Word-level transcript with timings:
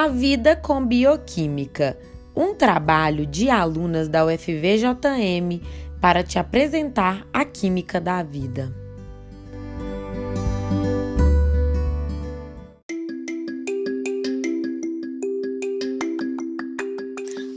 A 0.00 0.08
Vida 0.08 0.56
com 0.56 0.82
Bioquímica, 0.82 1.94
um 2.34 2.54
trabalho 2.54 3.26
de 3.26 3.50
alunas 3.50 4.08
da 4.08 4.24
UFVJM 4.24 5.60
para 6.00 6.24
te 6.24 6.38
apresentar 6.38 7.26
a 7.30 7.44
química 7.44 8.00
da 8.00 8.22
vida. 8.22 8.74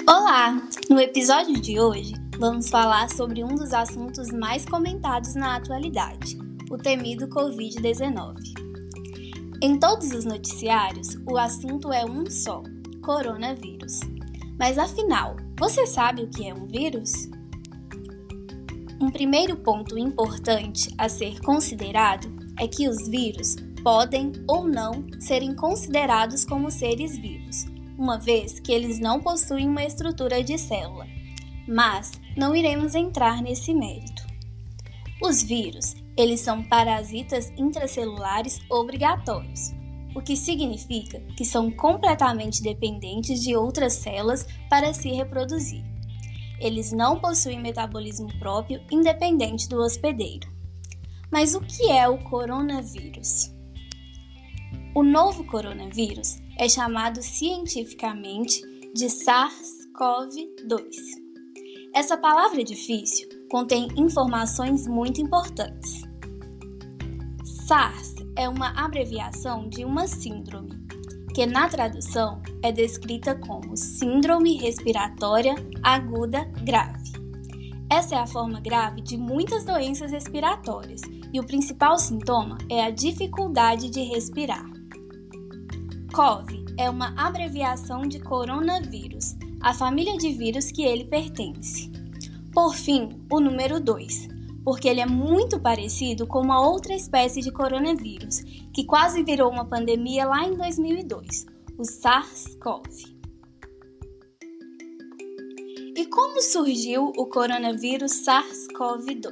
Olá! 0.05 0.67
No 0.89 0.99
episódio 0.99 1.61
de 1.61 1.79
hoje, 1.79 2.13
vamos 2.37 2.69
falar 2.69 3.09
sobre 3.09 3.41
um 3.41 3.55
dos 3.55 3.71
assuntos 3.71 4.27
mais 4.33 4.65
comentados 4.65 5.33
na 5.33 5.55
atualidade, 5.55 6.37
o 6.69 6.77
temido 6.77 7.25
Covid-19. 7.29 8.62
Em 9.63 9.79
todos 9.79 10.11
os 10.11 10.25
noticiários, 10.25 11.15
o 11.25 11.37
assunto 11.37 11.93
é 11.93 12.03
um 12.03 12.29
só: 12.29 12.61
coronavírus. 13.01 14.01
Mas 14.59 14.77
afinal, 14.77 15.37
você 15.57 15.87
sabe 15.87 16.23
o 16.23 16.29
que 16.29 16.45
é 16.45 16.53
um 16.53 16.67
vírus? 16.67 17.29
Um 18.99 19.09
primeiro 19.09 19.55
ponto 19.55 19.97
importante 19.97 20.93
a 20.97 21.07
ser 21.07 21.39
considerado 21.39 22.29
é 22.59 22.67
que 22.67 22.89
os 22.89 23.07
vírus 23.07 23.55
podem 23.81 24.33
ou 24.49 24.67
não 24.67 25.07
serem 25.21 25.55
considerados 25.55 26.43
como 26.43 26.69
seres 26.69 27.17
vivos, 27.17 27.63
uma 27.97 28.19
vez 28.19 28.59
que 28.59 28.73
eles 28.73 28.99
não 28.99 29.21
possuem 29.21 29.69
uma 29.69 29.85
estrutura 29.85 30.43
de 30.43 30.57
célula. 30.57 31.07
Mas 31.65 32.11
não 32.35 32.53
iremos 32.53 32.95
entrar 32.95 33.41
nesse 33.41 33.73
mérito. 33.73 34.27
Os 35.21 35.41
vírus 35.41 36.02
eles 36.15 36.41
são 36.41 36.63
parasitas 36.63 37.51
intracelulares 37.57 38.61
obrigatórios, 38.69 39.71
o 40.15 40.21
que 40.21 40.37
significa 40.37 41.19
que 41.35 41.43
são 41.43 41.71
completamente 41.71 42.61
dependentes 42.61 43.41
de 43.41 43.55
outras 43.55 43.93
células 43.93 44.45
para 44.69 44.93
se 44.93 45.09
reproduzir. 45.09 45.83
Eles 46.59 46.91
não 46.91 47.19
possuem 47.19 47.59
metabolismo 47.59 48.27
próprio 48.37 48.79
independente 48.91 49.67
do 49.67 49.81
hospedeiro. 49.81 50.47
Mas 51.31 51.55
o 51.55 51.61
que 51.61 51.89
é 51.89 52.07
o 52.07 52.23
coronavírus? 52.23 53.51
O 54.95 55.01
novo 55.01 55.43
coronavírus 55.45 56.37
é 56.59 56.69
chamado 56.69 57.23
cientificamente 57.23 58.61
de 58.93 59.05
SARS-CoV-2. 59.05 60.85
Essa 61.95 62.15
palavra 62.15 62.61
é 62.61 62.63
difícil 62.63 63.27
contém 63.53 63.87
informações 63.95 64.87
muito 64.87 65.21
importantes. 65.21 66.01
SARS 67.43 68.15
é 68.35 68.49
uma 68.49 68.69
abreviação 68.69 69.69
de 69.69 69.85
uma 69.85 70.07
síndrome, 70.07 70.71
que 71.35 71.45
na 71.45 71.69
tradução 71.69 72.41
é 72.63 72.71
descrita 72.71 73.35
como 73.35 73.77
Síndrome 73.77 74.57
Respiratória 74.57 75.53
Aguda 75.83 76.45
Grave. 76.63 77.11
Essa 77.91 78.15
é 78.15 78.17
a 78.17 78.25
forma 78.25 78.59
grave 78.59 79.01
de 79.01 79.17
muitas 79.17 79.63
doenças 79.63 80.11
respiratórias 80.11 81.01
e 81.31 81.39
o 81.39 81.45
principal 81.45 81.99
sintoma 81.99 82.57
é 82.67 82.83
a 82.83 82.89
dificuldade 82.89 83.87
de 83.87 84.01
respirar. 84.01 84.65
COV 86.11 86.65
é 86.79 86.89
uma 86.89 87.13
abreviação 87.15 88.01
de 88.01 88.19
coronavírus, 88.19 89.35
a 89.61 89.75
família 89.75 90.17
de 90.17 90.31
vírus 90.31 90.71
que 90.71 90.81
ele 90.81 91.05
pertence. 91.05 91.92
Por 92.53 92.75
fim, 92.75 93.09
o 93.31 93.39
número 93.39 93.79
2, 93.79 94.27
porque 94.63 94.87
ele 94.87 95.01
é 95.01 95.07
muito 95.07 95.59
parecido 95.59 96.27
com 96.27 96.39
uma 96.39 96.61
outra 96.61 96.93
espécie 96.93 97.41
de 97.41 97.51
coronavírus, 97.51 98.41
que 98.71 98.85
quase 98.85 99.23
virou 99.23 99.51
uma 99.51 99.65
pandemia 99.65 100.25
lá 100.25 100.45
em 100.45 100.55
2002, 100.55 101.47
o 101.79 101.83
SARS-CoV. 101.83 103.11
E 105.95 106.05
como 106.05 106.41
surgiu 106.41 107.11
o 107.17 107.25
coronavírus 107.25 108.23
SARS-CoV-2? 108.23 109.31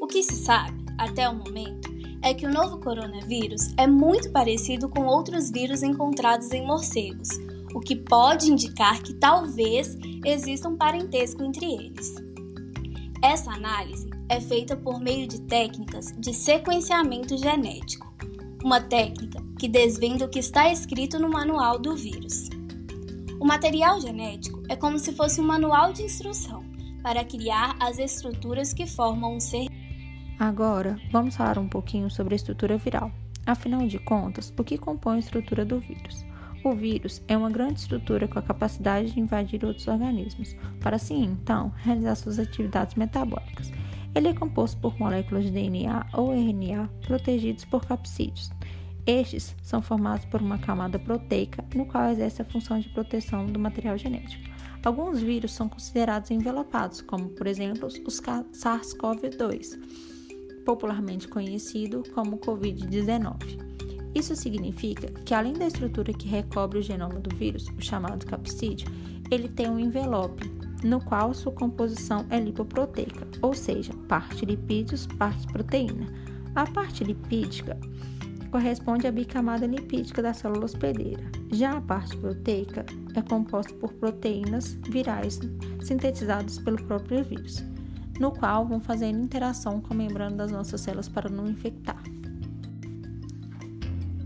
O 0.00 0.06
que 0.08 0.22
se 0.22 0.36
sabe, 0.44 0.84
até 0.98 1.28
o 1.28 1.34
momento, 1.36 1.88
é 2.22 2.34
que 2.34 2.46
o 2.46 2.52
novo 2.52 2.80
coronavírus 2.80 3.68
é 3.76 3.86
muito 3.86 4.32
parecido 4.32 4.88
com 4.88 5.06
outros 5.06 5.50
vírus 5.50 5.84
encontrados 5.84 6.50
em 6.50 6.66
morcegos, 6.66 7.28
o 7.74 7.80
que 7.80 7.96
pode 7.96 8.50
indicar 8.50 9.02
que 9.02 9.14
talvez 9.14 9.96
exista 10.24 10.68
um 10.68 10.76
parentesco 10.76 11.42
entre 11.42 11.66
eles. 11.66 12.14
Essa 13.22 13.52
análise 13.52 14.08
é 14.28 14.40
feita 14.40 14.76
por 14.76 15.00
meio 15.00 15.26
de 15.26 15.40
técnicas 15.42 16.14
de 16.18 16.32
sequenciamento 16.32 17.36
genético, 17.36 18.06
uma 18.62 18.80
técnica 18.80 19.42
que 19.58 19.68
desvenda 19.68 20.24
o 20.24 20.28
que 20.28 20.38
está 20.38 20.70
escrito 20.70 21.18
no 21.18 21.28
manual 21.28 21.78
do 21.78 21.96
vírus. 21.96 22.48
O 23.40 23.44
material 23.44 24.00
genético 24.00 24.62
é 24.68 24.76
como 24.76 24.98
se 24.98 25.12
fosse 25.12 25.40
um 25.40 25.44
manual 25.44 25.92
de 25.92 26.02
instrução 26.02 26.64
para 27.02 27.24
criar 27.24 27.76
as 27.80 27.98
estruturas 27.98 28.72
que 28.72 28.86
formam 28.86 29.36
um 29.36 29.40
ser. 29.40 29.66
Agora, 30.38 31.00
vamos 31.10 31.36
falar 31.36 31.58
um 31.58 31.68
pouquinho 31.68 32.10
sobre 32.10 32.34
a 32.34 32.36
estrutura 32.36 32.76
viral. 32.76 33.10
Afinal 33.46 33.86
de 33.86 33.98
contas, 33.98 34.52
o 34.58 34.64
que 34.64 34.76
compõe 34.76 35.16
a 35.16 35.20
estrutura 35.20 35.64
do 35.64 35.80
vírus? 35.80 36.27
O 36.64 36.74
vírus 36.74 37.22
é 37.28 37.36
uma 37.36 37.50
grande 37.50 37.80
estrutura 37.80 38.26
com 38.26 38.38
a 38.38 38.42
capacidade 38.42 39.12
de 39.12 39.20
invadir 39.20 39.64
outros 39.64 39.86
organismos, 39.86 40.56
para 40.80 40.96
assim 40.96 41.24
então 41.24 41.72
realizar 41.76 42.16
suas 42.16 42.38
atividades 42.38 42.96
metabólicas. 42.96 43.70
Ele 44.14 44.28
é 44.28 44.34
composto 44.34 44.80
por 44.80 44.98
moléculas 44.98 45.44
de 45.44 45.50
DNA 45.50 46.06
ou 46.12 46.32
RNA 46.32 46.90
protegidos 47.06 47.64
por 47.64 47.84
capsídeos. 47.84 48.50
Estes 49.06 49.54
são 49.62 49.80
formados 49.80 50.24
por 50.26 50.42
uma 50.42 50.58
camada 50.58 50.98
proteica, 50.98 51.64
no 51.74 51.86
qual 51.86 52.10
exerce 52.10 52.42
a 52.42 52.44
função 52.44 52.78
de 52.78 52.88
proteção 52.88 53.46
do 53.46 53.58
material 53.58 53.96
genético. 53.96 54.44
Alguns 54.84 55.20
vírus 55.20 55.52
são 55.52 55.68
considerados 55.68 56.30
envelopados, 56.30 57.00
como 57.00 57.28
por 57.30 57.46
exemplo 57.46 57.86
os 57.86 57.98
SARS-CoV-2, 57.98 59.78
popularmente 60.64 61.28
conhecido 61.28 62.02
como 62.14 62.38
Covid-19. 62.38 63.77
Isso 64.14 64.34
significa 64.34 65.08
que, 65.24 65.34
além 65.34 65.52
da 65.52 65.66
estrutura 65.66 66.12
que 66.12 66.28
recobre 66.28 66.78
o 66.78 66.82
genoma 66.82 67.20
do 67.20 67.34
vírus, 67.34 67.66
o 67.76 67.82
chamado 67.82 68.26
capsídeo, 68.26 68.88
ele 69.30 69.48
tem 69.48 69.68
um 69.68 69.78
envelope, 69.78 70.50
no 70.82 71.00
qual 71.00 71.34
sua 71.34 71.52
composição 71.52 72.24
é 72.30 72.40
lipoproteica, 72.40 73.26
ou 73.42 73.52
seja, 73.52 73.92
parte 74.08 74.44
lipídios, 74.44 75.06
parte 75.06 75.46
proteína. 75.52 76.06
A 76.54 76.66
parte 76.66 77.04
lipídica 77.04 77.78
corresponde 78.50 79.06
à 79.06 79.12
bicamada 79.12 79.66
lipídica 79.66 80.22
da 80.22 80.32
célula 80.32 80.64
hospedeira. 80.64 81.22
Já 81.52 81.76
a 81.76 81.80
parte 81.80 82.16
proteica 82.16 82.86
é 83.14 83.22
composta 83.22 83.74
por 83.74 83.92
proteínas 83.94 84.78
virais 84.88 85.38
sintetizadas 85.82 86.58
pelo 86.58 86.82
próprio 86.84 87.22
vírus, 87.22 87.62
no 88.18 88.32
qual 88.32 88.66
vão 88.66 88.80
fazendo 88.80 89.22
interação 89.22 89.80
com 89.80 89.92
a 89.92 89.96
membrana 89.96 90.36
das 90.36 90.50
nossas 90.50 90.80
células 90.80 91.08
para 91.08 91.28
não 91.28 91.46
infectar. 91.46 92.02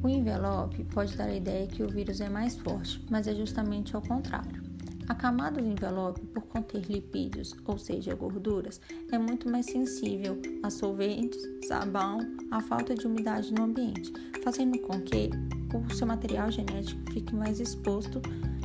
O 0.03 0.09
envelope 0.09 0.83
pode 0.85 1.17
dar 1.17 1.29
a 1.29 1.35
ideia 1.35 1.67
que 1.69 1.83
o 1.83 1.89
vírus 1.89 2.21
é 2.21 2.29
mais 2.29 2.57
forte, 2.57 3.01
mas 3.09 3.29
é 3.29 3.35
justamente 3.35 3.95
ao 3.95 4.03
contrário. 4.03 4.61
A 5.09 5.15
camada 5.15 5.63
do 5.63 5.69
envelope, 5.69 6.21
por 6.27 6.43
conter 6.43 6.83
lipídios, 6.91 7.55
ou 7.65 7.79
seja, 7.79 8.15
gorduras, 8.15 8.81
é 9.13 9.19
muito 9.19 9.49
mais 9.49 9.67
sensível 9.67 10.41
a 10.63 10.71
solventes, 10.71 11.41
sabão, 11.69 12.19
a 12.51 12.61
falta 12.61 12.95
de 12.95 13.07
umidade 13.07 13.53
no 13.53 13.63
ambiente, 13.63 14.13
fazendo 14.43 14.79
com 14.81 15.01
que 15.03 15.31
o 15.73 15.95
seu 15.95 16.07
material 16.07 16.51
genético 16.51 17.01
fique 17.13 17.35
mais 17.35 17.61
exposto, 17.61 18.21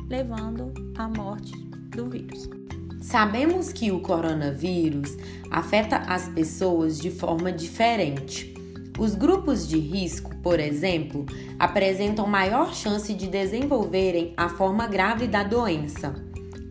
levando 0.08 0.72
à 0.96 1.08
morte 1.08 1.52
do 1.94 2.06
vírus. 2.06 2.48
Sabemos 3.00 3.72
que 3.72 3.92
o 3.92 4.00
coronavírus 4.00 5.16
afeta 5.52 5.98
as 5.98 6.28
pessoas 6.30 6.98
de 6.98 7.10
forma 7.10 7.52
diferente. 7.52 8.57
Os 8.98 9.14
grupos 9.14 9.68
de 9.68 9.78
risco, 9.78 10.34
por 10.38 10.58
exemplo, 10.58 11.24
apresentam 11.56 12.26
maior 12.26 12.74
chance 12.74 13.14
de 13.14 13.28
desenvolverem 13.28 14.34
a 14.36 14.48
forma 14.48 14.88
grave 14.88 15.28
da 15.28 15.44
doença. 15.44 16.14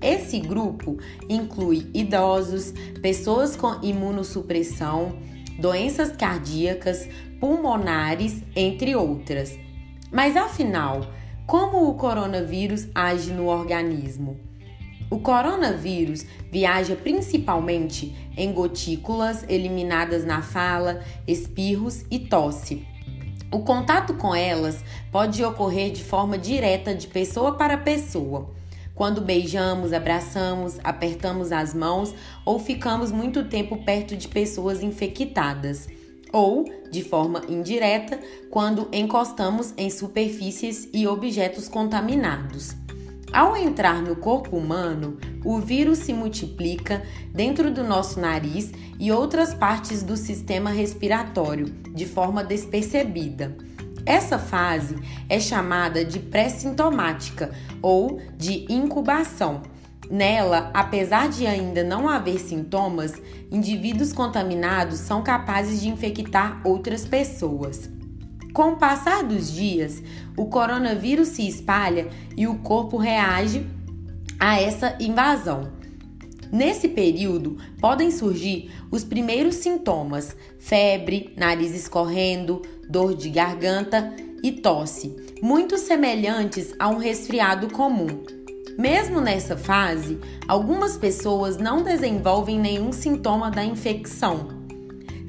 Esse 0.01 0.39
grupo 0.41 0.97
inclui 1.29 1.89
idosos, 1.93 2.73
pessoas 3.01 3.55
com 3.55 3.79
imunossupressão, 3.81 5.17
doenças 5.57 6.11
cardíacas, 6.11 7.07
pulmonares, 7.39 8.43
entre 8.53 8.93
outras. 8.93 9.57
Mas 10.11 10.35
afinal, 10.35 11.09
como 11.47 11.89
o 11.89 11.95
coronavírus 11.95 12.87
age 12.93 13.31
no 13.31 13.45
organismo? 13.45 14.46
O 15.09 15.19
coronavírus 15.19 16.25
viaja 16.51 16.95
principalmente 16.95 18.13
em 18.35 18.51
gotículas 18.51 19.45
eliminadas 19.47 20.25
na 20.25 20.41
fala, 20.41 21.01
espirros 21.25 22.05
e 22.11 22.19
tosse. 22.19 22.85
O 23.49 23.59
contato 23.59 24.15
com 24.15 24.35
elas 24.35 24.83
pode 25.09 25.41
ocorrer 25.43 25.91
de 25.91 26.03
forma 26.03 26.37
direta 26.37 26.93
de 26.93 27.07
pessoa 27.07 27.53
para 27.53 27.77
pessoa. 27.77 28.53
Quando 28.93 29.21
beijamos, 29.21 29.93
abraçamos, 29.93 30.77
apertamos 30.83 31.51
as 31.51 31.73
mãos 31.73 32.13
ou 32.43 32.59
ficamos 32.59 33.11
muito 33.11 33.45
tempo 33.45 33.77
perto 33.77 34.17
de 34.17 34.27
pessoas 34.27 34.83
infectadas. 34.83 35.87
ou 36.33 36.65
de 36.91 37.01
forma 37.01 37.41
indireta 37.47 38.19
quando 38.51 38.89
encostamos 38.91 39.73
em 39.77 39.89
superfícies 39.89 40.89
e 40.93 41.07
objetos 41.07 41.69
contaminados. 41.69 42.75
Ao 43.31 43.57
entrar 43.57 44.01
no 44.01 44.15
corpo 44.15 44.55
humano, 44.55 45.17
o 45.43 45.59
vírus 45.59 45.99
se 45.99 46.13
multiplica 46.13 47.03
dentro 47.33 47.69
do 47.69 47.83
nosso 47.83 48.19
nariz 48.19 48.71
e 48.99 49.11
outras 49.11 49.53
partes 49.53 50.01
do 50.01 50.15
sistema 50.15 50.69
respiratório 50.69 51.65
de 51.65 52.05
forma 52.05 52.43
despercebida. 52.43 53.55
Essa 54.05 54.39
fase 54.39 54.95
é 55.27 55.39
chamada 55.39 56.05
de 56.05 56.19
pré-sintomática 56.19 57.51
ou 57.81 58.21
de 58.37 58.65
incubação. 58.71 59.61
Nela, 60.09 60.71
apesar 60.73 61.27
de 61.27 61.45
ainda 61.45 61.83
não 61.83 62.07
haver 62.07 62.39
sintomas, 62.39 63.21
indivíduos 63.51 64.13
contaminados 64.13 64.99
são 64.99 65.21
capazes 65.21 65.81
de 65.81 65.89
infectar 65.89 66.61
outras 66.63 67.05
pessoas. 67.05 67.96
Com 68.57 68.71
o 68.71 68.75
passar 68.75 69.23
dos 69.23 69.53
dias, 69.53 70.01
o 70.35 70.47
coronavírus 70.47 71.27
se 71.27 71.47
espalha 71.47 72.07
e 72.35 72.47
o 72.47 72.55
corpo 72.57 72.97
reage 72.97 73.63
a 74.39 74.59
essa 74.59 74.97
invasão. 74.99 75.71
Nesse 76.51 76.87
período, 76.87 77.57
podem 77.79 78.09
surgir 78.09 78.71
os 78.89 79.03
primeiros 79.03 79.57
sintomas: 79.57 80.35
febre, 80.57 81.35
nariz 81.37 81.75
escorrendo, 81.75 82.63
dor 82.89 83.13
de 83.13 83.29
garganta 83.29 84.11
e 84.41 84.51
tosse, 84.51 85.15
muito 85.39 85.77
semelhantes 85.77 86.73
a 86.79 86.89
um 86.89 86.97
resfriado 86.97 87.69
comum. 87.69 88.23
Mesmo 88.75 89.21
nessa 89.21 89.55
fase, 89.55 90.17
algumas 90.47 90.97
pessoas 90.97 91.57
não 91.57 91.83
desenvolvem 91.83 92.57
nenhum 92.57 92.91
sintoma 92.91 93.51
da 93.51 93.63
infecção 93.63 94.56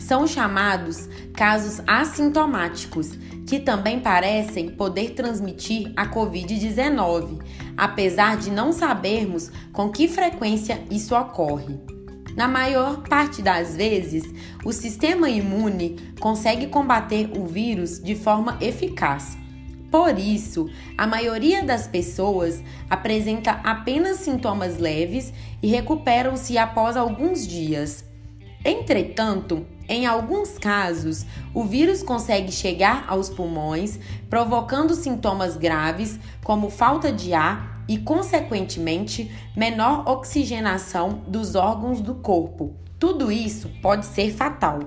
são 0.09 0.27
chamados 0.27 1.07
casos 1.35 1.83
assintomáticos, 1.87 3.11
que 3.47 3.61
também 3.61 4.01
parecem 4.01 4.71
poder 4.71 5.11
transmitir 5.11 5.93
a 5.95 6.07
Covid-19, 6.07 7.43
apesar 7.77 8.39
de 8.39 8.51
não 8.51 8.73
sabermos 8.73 9.53
com 9.71 9.91
que 9.91 10.09
frequência 10.09 10.83
isso 10.91 11.15
ocorre. 11.15 11.79
Na 12.35 12.49
maior 12.49 13.03
parte 13.03 13.43
das 13.43 13.77
vezes, 13.77 14.25
o 14.65 14.73
sistema 14.73 15.29
imune 15.29 15.97
consegue 16.19 16.69
combater 16.69 17.31
o 17.37 17.45
vírus 17.45 18.03
de 18.03 18.15
forma 18.15 18.57
eficaz. 18.63 19.37
Por 19.91 20.19
isso, 20.19 20.71
a 20.97 21.07
maioria 21.07 21.63
das 21.63 21.87
pessoas 21.87 22.63
apresenta 22.89 23.61
apenas 23.63 24.21
sintomas 24.21 24.79
leves 24.79 25.35
e 25.63 25.69
recuperam-se 25.69 26.57
após 26.57 26.97
alguns 26.97 27.47
dias. 27.47 28.08
Entretanto, 28.65 29.67
em 29.89 30.05
alguns 30.07 30.59
casos, 30.59 31.25
o 31.55 31.65
vírus 31.65 32.03
consegue 32.03 32.53
chegar 32.53 33.05
aos 33.09 33.31
pulmões, 33.31 33.99
provocando 34.29 34.95
sintomas 34.95 35.57
graves 35.57 36.19
como 36.45 36.69
falta 36.69 37.11
de 37.11 37.33
ar 37.33 37.85
e, 37.89 37.97
consequentemente, 37.97 39.31
menor 39.57 40.07
oxigenação 40.07 41.23
dos 41.27 41.55
órgãos 41.55 42.01
do 42.01 42.17
corpo. 42.17 42.75
Tudo 42.99 43.33
isso 43.33 43.71
pode 43.81 44.05
ser 44.05 44.33
fatal. 44.33 44.81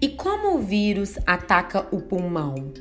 E 0.00 0.08
como 0.08 0.56
o 0.56 0.62
vírus 0.62 1.18
ataca 1.26 1.86
o 1.94 2.00
pulmão? 2.00 2.72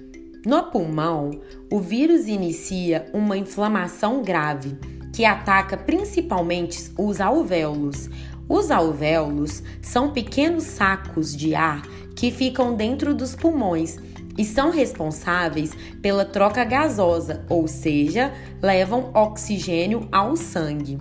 No 0.46 0.64
pulmão, 0.72 1.32
o 1.70 1.80
vírus 1.80 2.28
inicia 2.28 3.10
uma 3.14 3.38
inflamação 3.38 4.24
grave 4.24 4.78
que 5.20 5.26
ataca 5.26 5.76
principalmente 5.76 6.94
os 6.98 7.20
alvéolos, 7.20 8.10
os 8.48 8.72
alvéolos 8.72 9.62
são 9.82 10.14
pequenos 10.14 10.64
sacos 10.64 11.36
de 11.36 11.54
ar 11.54 11.82
que 12.16 12.32
ficam 12.32 12.74
dentro 12.74 13.14
dos 13.14 13.36
pulmões 13.36 13.98
e 14.38 14.46
são 14.46 14.72
responsáveis 14.72 15.74
pela 16.02 16.24
troca 16.24 16.64
gasosa, 16.64 17.46
ou 17.50 17.68
seja, 17.68 18.34
levam 18.62 19.12
oxigênio 19.14 20.08
ao 20.10 20.38
sangue. 20.38 20.98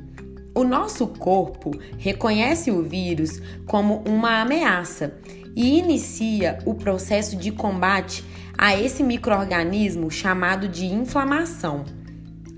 O 0.52 0.64
nosso 0.64 1.06
corpo 1.06 1.70
reconhece 1.96 2.72
o 2.72 2.82
vírus 2.82 3.40
como 3.66 4.02
uma 4.04 4.40
ameaça 4.40 5.14
e 5.54 5.78
inicia 5.78 6.58
o 6.66 6.74
processo 6.74 7.36
de 7.36 7.52
combate 7.52 8.24
a 8.58 8.76
esse 8.76 9.04
microorganismo 9.04 10.10
chamado 10.10 10.66
de 10.66 10.86
inflamação. 10.86 11.84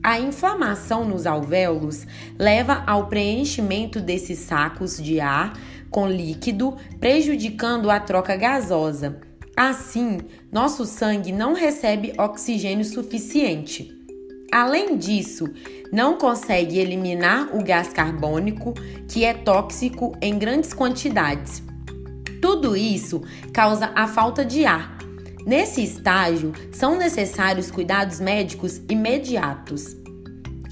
A 0.02 0.18
inflamação 0.18 1.04
nos 1.04 1.26
alvéolos 1.26 2.06
leva 2.38 2.82
ao 2.86 3.08
preenchimento 3.08 4.00
desses 4.00 4.38
sacos 4.38 4.96
de 4.96 5.20
ar 5.20 5.52
com 5.90 6.08
líquido, 6.08 6.76
prejudicando 6.98 7.90
a 7.90 8.00
troca 8.00 8.34
gasosa. 8.34 9.20
Assim, 9.54 10.18
nosso 10.50 10.86
sangue 10.86 11.32
não 11.32 11.52
recebe 11.52 12.14
oxigênio 12.16 12.84
suficiente. 12.84 13.94
Além 14.50 14.96
disso, 14.96 15.44
não 15.92 16.16
consegue 16.16 16.78
eliminar 16.78 17.54
o 17.54 17.62
gás 17.62 17.92
carbônico, 17.92 18.72
que 19.06 19.24
é 19.24 19.34
tóxico 19.34 20.16
em 20.22 20.38
grandes 20.38 20.72
quantidades. 20.72 21.62
Tudo 22.40 22.74
isso 22.74 23.22
causa 23.52 23.92
a 23.94 24.08
falta 24.08 24.44
de 24.44 24.64
ar, 24.64 24.96
Nesse 25.46 25.82
estágio, 25.82 26.52
são 26.72 26.96
necessários 26.96 27.70
cuidados 27.70 28.20
médicos 28.20 28.80
imediatos. 28.88 29.96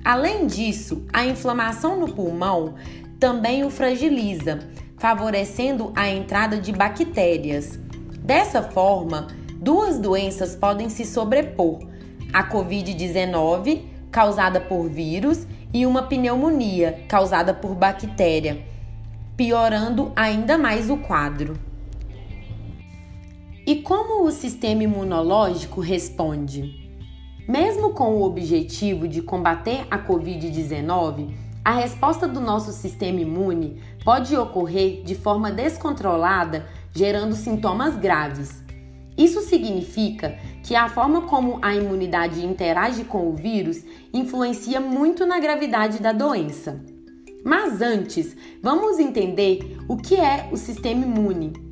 Além 0.05 0.47
disso, 0.47 1.05
a 1.13 1.25
inflamação 1.27 1.99
no 1.99 2.13
pulmão 2.13 2.75
também 3.19 3.65
o 3.65 3.71
fragiliza, 3.71 4.61
favorecendo 4.97 5.93
a 5.97 6.09
entrada 6.09 6.59
de 6.59 6.73
bactérias. 6.73 7.79
Dessa 8.21 8.63
forma, 8.63 9.29
duas 9.57 9.99
doenças 9.99 10.55
podem 10.55 10.89
se 10.89 11.05
sobrepor: 11.05 11.81
a 12.33 12.49
Covid-19, 12.49 13.83
causada 14.11 14.61
por 14.61 14.89
vírus, 14.89 15.47
e 15.73 15.85
uma 15.85 16.03
pneumonia, 16.03 17.05
causada 17.09 17.53
por 17.53 17.75
bactéria, 17.75 18.63
piorando 19.37 20.13
ainda 20.17 20.57
mais 20.57 20.89
o 20.89 20.97
quadro. 20.97 21.68
E 23.69 23.83
como 23.83 24.25
o 24.25 24.31
sistema 24.31 24.83
imunológico 24.83 25.83
responde? 25.83 26.91
Mesmo 27.47 27.91
com 27.91 28.15
o 28.15 28.23
objetivo 28.23 29.07
de 29.07 29.21
combater 29.21 29.87
a 29.91 29.99
Covid-19, 29.99 31.35
a 31.63 31.73
resposta 31.73 32.27
do 32.27 32.41
nosso 32.41 32.73
sistema 32.73 33.21
imune 33.21 33.79
pode 34.03 34.35
ocorrer 34.35 35.03
de 35.03 35.15
forma 35.15 35.51
descontrolada, 35.53 36.67
gerando 36.95 37.35
sintomas 37.35 37.95
graves. 37.97 38.65
Isso 39.19 39.43
significa 39.43 40.39
que 40.65 40.75
a 40.75 40.89
forma 40.89 41.27
como 41.27 41.59
a 41.61 41.75
imunidade 41.75 42.43
interage 42.43 43.05
com 43.05 43.29
o 43.29 43.37
vírus 43.37 43.85
influencia 44.15 44.81
muito 44.81 45.27
na 45.27 45.39
gravidade 45.39 46.01
da 46.01 46.13
doença. 46.13 46.83
Mas 47.45 47.83
antes, 47.83 48.35
vamos 48.63 48.99
entender 48.99 49.77
o 49.87 49.99
que 49.99 50.17
é 50.17 50.49
o 50.51 50.57
sistema 50.57 51.05
imune 51.05 51.68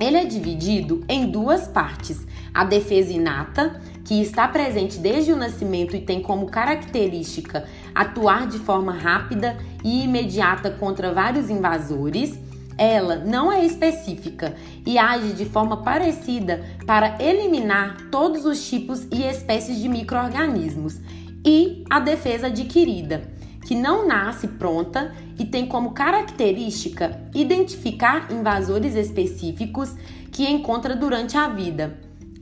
ele 0.00 0.16
é 0.16 0.24
dividido 0.24 1.04
em 1.08 1.30
duas 1.30 1.68
partes: 1.68 2.26
a 2.52 2.64
defesa 2.64 3.12
inata, 3.12 3.80
que 4.04 4.20
está 4.20 4.48
presente 4.48 4.98
desde 4.98 5.32
o 5.32 5.36
nascimento 5.36 5.94
e 5.94 6.00
tem 6.00 6.20
como 6.20 6.46
característica 6.46 7.64
atuar 7.94 8.48
de 8.48 8.58
forma 8.58 8.92
rápida 8.92 9.56
e 9.84 10.02
imediata 10.04 10.70
contra 10.70 11.12
vários 11.12 11.50
invasores. 11.50 12.38
Ela 12.78 13.16
não 13.16 13.52
é 13.52 13.64
específica 13.64 14.54
e 14.86 14.96
age 14.96 15.34
de 15.34 15.44
forma 15.44 15.82
parecida 15.82 16.64
para 16.86 17.22
eliminar 17.22 18.08
todos 18.10 18.46
os 18.46 18.66
tipos 18.66 19.06
e 19.12 19.22
espécies 19.22 19.78
de 19.78 19.86
microorganismos. 19.86 20.98
E 21.44 21.84
a 21.90 22.00
defesa 22.00 22.46
adquirida, 22.46 23.30
que 23.64 23.74
não 23.74 24.06
nasce 24.06 24.48
pronta 24.48 25.14
e 25.38 25.44
tem 25.44 25.66
como 25.66 25.92
característica 25.92 27.20
identificar 27.34 28.30
invasores 28.32 28.94
específicos 28.94 29.94
que 30.32 30.48
encontra 30.48 30.96
durante 30.96 31.36
a 31.36 31.48
vida. 31.48 31.98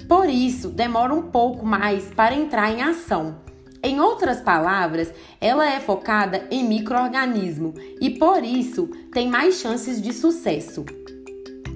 Por 0.09 0.29
isso, 0.29 0.69
demora 0.69 1.13
um 1.13 1.23
pouco 1.23 1.67
mais 1.67 2.05
para 2.05 2.35
entrar 2.35 2.73
em 2.73 2.83
ação. 2.83 3.37
Em 3.83 4.01
outras 4.01 4.41
palavras, 4.41 5.13
ela 5.41 5.69
é 5.71 5.79
focada 5.79 6.47
em 6.51 6.65
microorganismo 6.65 7.75
e 8.01 8.11
por 8.11 8.43
isso 8.43 8.89
tem 9.13 9.29
mais 9.29 9.61
chances 9.61 10.03
de 10.03 10.13
sucesso. 10.13 10.85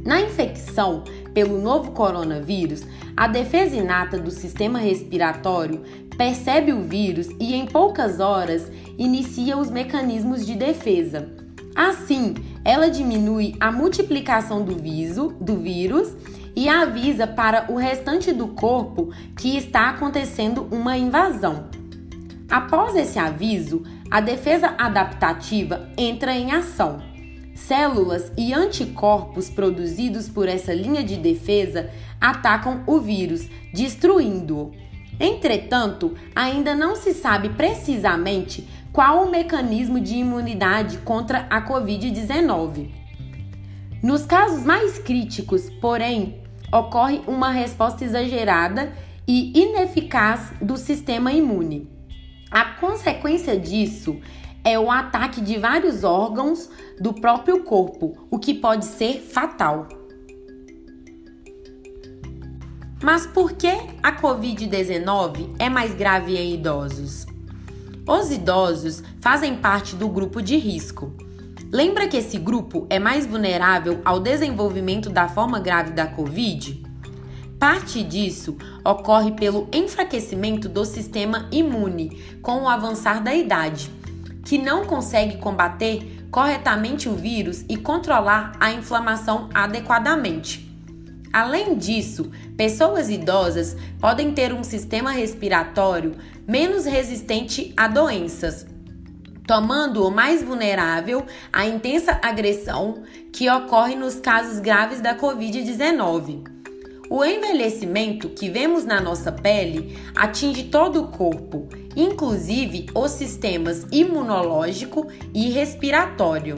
Na 0.04 0.20
infecção 0.20 1.04
pelo 1.32 1.60
novo 1.60 1.92
coronavírus, 1.92 2.84
a 3.16 3.26
defesa 3.28 3.76
inata 3.76 4.18
do 4.18 4.30
sistema 4.30 4.78
respiratório 4.78 5.82
percebe 6.16 6.72
o 6.72 6.82
vírus 6.82 7.28
e, 7.40 7.54
em 7.54 7.66
poucas 7.66 8.20
horas, 8.20 8.70
inicia 8.98 9.56
os 9.56 9.70
mecanismos 9.70 10.44
de 10.44 10.54
defesa. 10.54 11.30
Assim, 11.74 12.34
ela 12.64 12.90
diminui 12.90 13.54
a 13.58 13.72
multiplicação 13.72 14.62
do, 14.62 14.74
viso, 14.74 15.34
do 15.40 15.56
vírus 15.56 16.14
e 16.54 16.68
avisa 16.68 17.26
para 17.26 17.66
o 17.70 17.76
restante 17.76 18.32
do 18.32 18.48
corpo 18.48 19.10
que 19.36 19.56
está 19.56 19.90
acontecendo 19.90 20.68
uma 20.70 20.96
invasão. 20.96 21.70
Após 22.50 22.94
esse 22.94 23.18
aviso, 23.18 23.82
a 24.10 24.20
defesa 24.20 24.74
adaptativa 24.76 25.88
entra 25.96 26.34
em 26.34 26.52
ação. 26.52 27.11
Células 27.54 28.32
e 28.36 28.52
anticorpos 28.52 29.50
produzidos 29.50 30.28
por 30.28 30.48
essa 30.48 30.72
linha 30.72 31.04
de 31.04 31.16
defesa 31.16 31.90
atacam 32.20 32.82
o 32.86 32.98
vírus, 32.98 33.48
destruindo-o. 33.72 34.72
Entretanto, 35.20 36.14
ainda 36.34 36.74
não 36.74 36.96
se 36.96 37.12
sabe 37.12 37.50
precisamente 37.50 38.66
qual 38.92 39.24
o 39.24 39.30
mecanismo 39.30 40.00
de 40.00 40.16
imunidade 40.16 40.98
contra 40.98 41.46
a 41.50 41.62
Covid-19. 41.66 42.90
Nos 44.02 44.24
casos 44.26 44.64
mais 44.64 44.98
críticos, 44.98 45.70
porém, 45.80 46.42
ocorre 46.72 47.20
uma 47.26 47.50
resposta 47.50 48.04
exagerada 48.04 48.92
e 49.28 49.56
ineficaz 49.58 50.52
do 50.60 50.76
sistema 50.76 51.32
imune. 51.32 51.88
A 52.50 52.64
consequência 52.64 53.58
disso 53.58 54.20
o 54.78 54.90
ataque 54.90 55.40
de 55.40 55.58
vários 55.58 56.04
órgãos 56.04 56.68
do 57.00 57.12
próprio 57.12 57.62
corpo, 57.64 58.16
o 58.30 58.38
que 58.38 58.54
pode 58.54 58.84
ser 58.84 59.20
fatal. 59.20 59.88
Mas 63.02 63.26
por 63.26 63.52
que 63.52 63.72
a 64.00 64.12
Covid-19 64.20 65.56
é 65.58 65.68
mais 65.68 65.92
grave 65.92 66.36
em 66.36 66.54
idosos? 66.54 67.26
Os 68.06 68.30
idosos 68.30 69.02
fazem 69.20 69.56
parte 69.56 69.96
do 69.96 70.08
grupo 70.08 70.40
de 70.40 70.56
risco. 70.56 71.12
Lembra 71.72 72.06
que 72.06 72.16
esse 72.16 72.38
grupo 72.38 72.86
é 72.88 72.98
mais 72.98 73.26
vulnerável 73.26 74.00
ao 74.04 74.20
desenvolvimento 74.20 75.10
da 75.10 75.28
forma 75.28 75.58
grave 75.58 75.90
da 75.90 76.06
Covid? 76.06 76.82
Parte 77.58 78.02
disso 78.02 78.56
ocorre 78.84 79.32
pelo 79.32 79.68
enfraquecimento 79.72 80.68
do 80.68 80.84
sistema 80.84 81.48
imune 81.50 82.20
com 82.42 82.62
o 82.62 82.68
avançar 82.68 83.22
da 83.22 83.34
idade, 83.34 83.90
que 84.44 84.58
não 84.58 84.84
consegue 84.84 85.36
combater 85.38 86.26
corretamente 86.30 87.08
o 87.08 87.14
vírus 87.14 87.64
e 87.68 87.76
controlar 87.76 88.52
a 88.58 88.72
inflamação 88.72 89.48
adequadamente. 89.52 90.70
Além 91.32 91.76
disso, 91.76 92.30
pessoas 92.56 93.08
idosas 93.08 93.76
podem 93.98 94.32
ter 94.32 94.52
um 94.52 94.62
sistema 94.62 95.12
respiratório 95.12 96.14
menos 96.46 96.84
resistente 96.84 97.72
a 97.76 97.88
doenças, 97.88 98.66
tomando-o 99.46 100.10
mais 100.10 100.42
vulnerável 100.42 101.24
à 101.52 101.64
intensa 101.64 102.18
agressão 102.22 103.02
que 103.32 103.50
ocorre 103.50 103.94
nos 103.94 104.16
casos 104.16 104.58
graves 104.58 105.00
da 105.00 105.16
Covid-19. 105.16 106.51
O 107.14 107.22
envelhecimento 107.22 108.30
que 108.30 108.48
vemos 108.48 108.86
na 108.86 108.98
nossa 108.98 109.30
pele 109.30 109.98
atinge 110.16 110.62
todo 110.64 111.02
o 111.02 111.08
corpo, 111.08 111.68
inclusive 111.94 112.86
os 112.94 113.10
sistemas 113.10 113.86
imunológico 113.92 115.06
e 115.34 115.50
respiratório. 115.50 116.56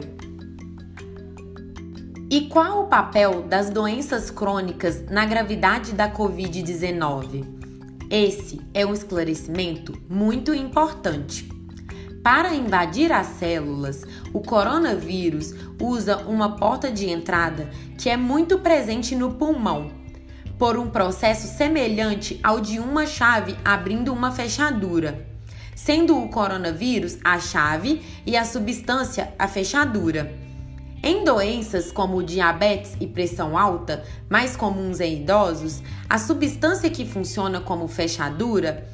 E 2.31 2.47
qual 2.47 2.83
o 2.83 2.87
papel 2.87 3.41
das 3.41 3.69
doenças 3.69 4.31
crônicas 4.31 5.03
na 5.09 5.25
gravidade 5.25 5.91
da 5.91 6.09
Covid-19? 6.09 7.45
Esse 8.09 8.61
é 8.73 8.85
um 8.85 8.93
esclarecimento 8.93 10.01
muito 10.09 10.53
importante. 10.53 11.49
Para 12.23 12.55
invadir 12.55 13.11
as 13.11 13.27
células, 13.27 14.03
o 14.33 14.39
coronavírus 14.39 15.53
usa 15.81 16.15
uma 16.19 16.55
porta 16.55 16.89
de 16.89 17.09
entrada 17.09 17.69
que 17.99 18.09
é 18.09 18.15
muito 18.15 18.59
presente 18.59 19.17
no 19.17 19.33
pulmão, 19.33 20.04
por 20.57 20.77
um 20.77 20.89
processo 20.89 21.47
semelhante 21.47 22.39
ao 22.43 22.59
de 22.59 22.79
uma 22.79 23.05
chave 23.05 23.55
abrindo 23.63 24.13
uma 24.13 24.31
fechadura, 24.31 25.27
sendo 25.75 26.17
o 26.17 26.29
coronavírus 26.29 27.17
a 27.23 27.39
chave 27.39 28.01
e 28.25 28.37
a 28.37 28.45
substância 28.45 29.33
a 29.37 29.47
fechadura. 29.47 30.33
Em 31.03 31.23
doenças 31.23 31.91
como 31.91 32.23
diabetes 32.23 32.95
e 32.99 33.05
pressão 33.05 33.57
alta, 33.57 34.03
mais 34.29 34.55
comuns 34.55 34.99
em 34.99 35.21
idosos, 35.21 35.83
a 36.09 36.17
substância 36.17 36.89
que 36.89 37.05
funciona 37.05 37.61
como 37.61 37.87
fechadura 37.87 38.87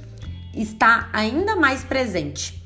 está 0.54 1.10
ainda 1.14 1.56
mais 1.56 1.84
presente. 1.84 2.62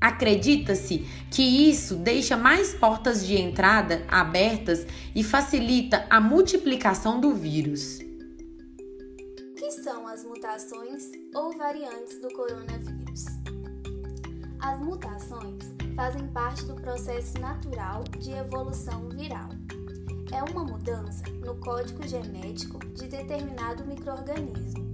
Acredita-se 0.00 1.06
que 1.30 1.42
isso 1.42 1.96
deixa 1.96 2.36
mais 2.36 2.72
portas 2.72 3.24
de 3.26 3.36
entrada 3.36 4.02
abertas 4.08 4.86
e 5.14 5.22
facilita 5.22 6.06
a 6.08 6.20
multiplicação 6.20 7.20
do 7.20 7.34
vírus. 7.34 8.07
Que 9.68 9.82
são 9.82 10.08
as 10.08 10.24
mutações 10.24 11.10
ou 11.34 11.54
variantes 11.58 12.18
do 12.22 12.32
coronavírus? 12.32 13.26
As 14.58 14.80
mutações 14.80 15.62
fazem 15.94 16.26
parte 16.28 16.64
do 16.64 16.74
processo 16.74 17.38
natural 17.38 18.02
de 18.18 18.32
evolução 18.32 19.10
viral. 19.10 19.50
É 20.32 20.42
uma 20.42 20.64
mudança 20.64 21.22
no 21.44 21.54
código 21.56 22.08
genético 22.08 22.78
de 22.94 23.08
determinado 23.08 23.84
microorganismo. 23.84 24.90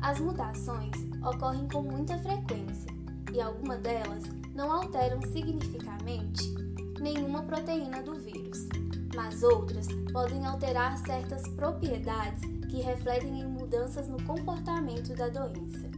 As 0.00 0.20
mutações 0.20 0.94
ocorrem 1.26 1.66
com 1.66 1.82
muita 1.82 2.16
frequência 2.18 2.94
e 3.32 3.40
algumas 3.40 3.80
delas 3.80 4.22
não 4.54 4.70
alteram 4.70 5.20
significativamente 5.32 6.54
nenhuma 7.00 7.42
proteína 7.42 8.04
do 8.04 8.14
vírus, 8.14 8.68
mas 9.16 9.42
outras 9.42 9.88
podem 10.12 10.46
alterar 10.46 10.96
certas 10.98 11.42
propriedades 11.56 12.60
que 12.70 12.80
refletem 12.80 13.40
em 13.40 13.46
mudanças 13.70 14.08
no 14.08 14.20
comportamento 14.24 15.14
da 15.14 15.28
doença. 15.28 15.88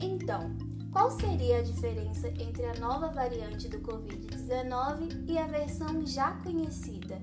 Então, 0.00 0.50
qual 0.90 1.10
seria 1.10 1.58
a 1.58 1.62
diferença 1.62 2.28
entre 2.28 2.64
a 2.64 2.74
nova 2.80 3.08
variante 3.08 3.68
do 3.68 3.80
Covid-19 3.80 5.28
e 5.28 5.36
a 5.36 5.46
versão 5.46 6.06
já 6.06 6.32
conhecida? 6.42 7.20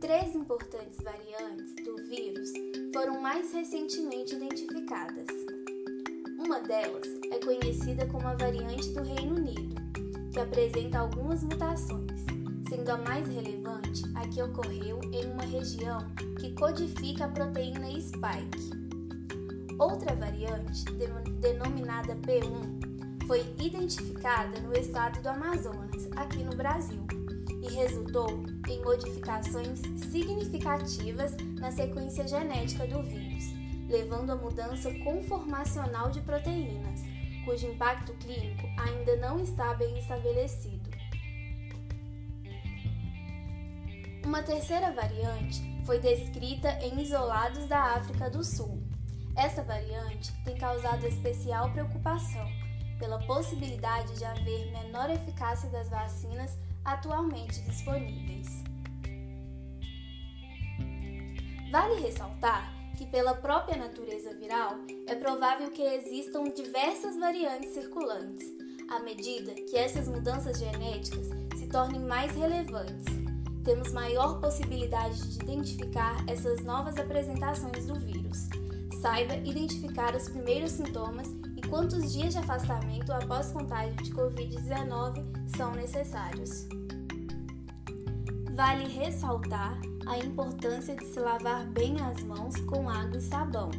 Três 0.00 0.36
importantes 0.36 0.98
variantes 1.02 1.74
do 1.84 1.96
vírus 2.08 2.52
foram 2.92 3.20
mais 3.20 3.52
recentemente 3.52 4.36
identificadas. 4.36 5.26
Uma 6.38 6.60
delas 6.60 7.08
é 7.32 7.44
conhecida 7.44 8.06
como 8.06 8.28
a 8.28 8.34
variante 8.34 8.90
do 8.90 9.02
Reino 9.02 9.34
Unido, 9.34 9.74
que 10.32 10.38
apresenta 10.38 11.00
algumas 11.00 11.42
mutações, 11.42 12.24
sendo 12.68 12.90
a 12.90 12.96
mais 12.96 13.28
relevante 13.28 14.02
a 14.14 14.26
que 14.26 14.42
ocorreu 14.42 15.00
em 15.12 15.26
uma 15.32 15.44
região 15.44 15.98
que 16.38 16.52
codifica 16.52 17.26
a 17.26 17.28
proteína 17.28 17.88
spike. 18.00 18.86
Outra 19.78 20.14
variante, 20.14 20.84
denominada 21.40 22.16
P1, 22.16 23.26
foi 23.26 23.40
identificada 23.58 24.60
no 24.60 24.72
estado 24.72 25.20
do 25.20 25.28
Amazonas, 25.28 26.08
aqui 26.16 26.42
no 26.44 26.56
Brasil, 26.56 27.04
e 27.62 27.74
resultou 27.74 28.44
em 28.68 28.82
modificações 28.82 29.80
significativas 30.10 31.36
na 31.58 31.70
sequência 31.70 32.26
genética 32.26 32.86
do 32.86 33.02
vírus, 33.02 33.44
levando 33.88 34.30
à 34.30 34.36
mudança 34.36 34.92
conformacional 35.00 36.10
de 36.10 36.20
proteínas, 36.20 37.02
cujo 37.44 37.66
impacto 37.66 38.12
clínico 38.14 38.66
ainda 38.78 39.16
não 39.16 39.40
está 39.40 39.74
bem 39.74 39.98
estabelecido. 39.98 40.75
Uma 44.26 44.42
terceira 44.42 44.90
variante 44.90 45.62
foi 45.86 46.00
descrita 46.00 46.68
em 46.84 47.00
isolados 47.00 47.68
da 47.68 47.94
África 47.94 48.28
do 48.28 48.42
Sul, 48.42 48.82
essa 49.36 49.62
variante 49.62 50.32
tem 50.44 50.56
causado 50.56 51.06
especial 51.06 51.70
preocupação 51.70 52.44
pela 52.98 53.24
possibilidade 53.24 54.18
de 54.18 54.24
haver 54.24 54.72
menor 54.72 55.10
eficácia 55.10 55.70
das 55.70 55.88
vacinas 55.88 56.58
atualmente 56.84 57.60
disponíveis. 57.60 58.48
Vale 61.70 62.00
ressaltar 62.00 62.74
que, 62.96 63.06
pela 63.06 63.34
própria 63.34 63.76
natureza 63.76 64.34
viral, 64.34 64.72
é 65.06 65.14
provável 65.14 65.70
que 65.70 65.82
existam 65.82 66.42
diversas 66.44 67.16
variantes 67.16 67.74
circulantes, 67.74 68.44
à 68.90 68.98
medida 68.98 69.54
que 69.54 69.76
essas 69.76 70.08
mudanças 70.08 70.58
genéticas 70.58 71.28
se 71.56 71.68
tornem 71.68 72.00
mais 72.00 72.34
relevantes. 72.34 73.25
Temos 73.66 73.92
maior 73.92 74.40
possibilidade 74.40 75.20
de 75.28 75.44
identificar 75.44 76.24
essas 76.26 76.64
novas 76.64 76.96
apresentações 76.96 77.84
do 77.84 77.96
vírus 77.96 78.48
Saiba 79.06 79.36
identificar 79.36 80.16
os 80.16 80.28
primeiros 80.28 80.72
sintomas 80.72 81.28
e 81.56 81.60
quantos 81.68 82.12
dias 82.12 82.32
de 82.32 82.38
afastamento 82.38 83.12
após 83.12 83.52
contágio 83.52 83.94
de 83.96 84.10
Covid-19 84.10 85.22
são 85.56 85.72
necessários. 85.72 86.66
Vale 88.52 88.88
ressaltar 88.88 89.78
a 90.06 90.18
importância 90.18 90.96
de 90.96 91.04
se 91.04 91.20
lavar 91.20 91.66
bem 91.66 92.00
as 92.00 92.22
mãos 92.22 92.56
com 92.62 92.88
água 92.88 93.18
e 93.18 93.20
sabão, 93.20 93.70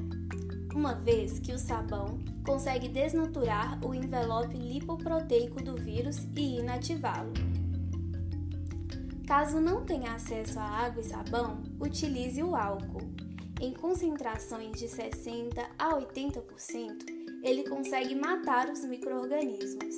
uma 0.73 0.93
vez 0.93 1.39
que 1.39 1.51
o 1.51 1.59
sabão 1.59 2.19
consegue 2.45 2.87
desnaturar 2.87 3.83
o 3.83 3.93
envelope 3.93 4.55
lipoproteico 4.55 5.61
do 5.61 5.75
vírus 5.75 6.25
e 6.35 6.59
inativá-lo. 6.59 7.46
Caso 9.27 9.59
não 9.59 9.83
tenha 9.83 10.13
acesso 10.13 10.57
a 10.57 10.63
água 10.63 11.01
e 11.01 11.03
sabão, 11.03 11.61
utilize 11.81 12.41
o 12.41 12.55
álcool. 12.55 13.11
Em 13.59 13.73
concentrações 13.73 14.79
de 14.79 14.87
60 14.87 15.67
a 15.77 15.89
80%, 15.89 17.05
ele 17.43 17.67
consegue 17.67 18.15
matar 18.15 18.69
os 18.69 18.85
microorganismos. 18.85 19.97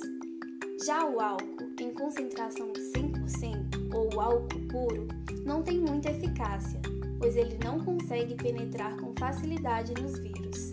Já 0.84 1.06
o 1.06 1.20
álcool, 1.20 1.70
em 1.80 1.94
concentração 1.94 2.72
de 2.72 2.80
100% 2.80 3.94
ou 3.94 4.20
álcool 4.20 4.66
puro, 4.68 5.06
não 5.46 5.62
tem 5.62 5.78
muita 5.78 6.10
eficácia, 6.10 6.80
pois 7.20 7.36
ele 7.36 7.56
não 7.62 7.78
consegue 7.78 8.34
penetrar 8.34 8.96
com 8.96 9.14
facilidade 9.14 9.94
nos 10.02 10.18
vírus. 10.18 10.70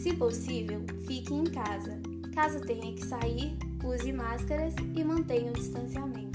Se 0.00 0.14
possível, 0.14 0.80
fique 1.08 1.34
em 1.34 1.44
casa. 1.44 2.00
Caso 2.32 2.60
tenha 2.60 2.94
que 2.94 3.04
sair, 3.04 3.58
use 3.84 4.12
máscaras 4.12 4.74
e 4.94 5.02
mantenha 5.02 5.50
o 5.50 5.54
distanciamento. 5.54 6.29